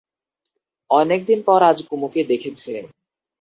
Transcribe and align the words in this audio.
অনেক 0.89 1.19
দিন 1.29 1.39
পরে 1.47 1.65
আজ 1.71 1.79
কুমুকে 1.87 2.21
দেখেছে। 2.31 2.71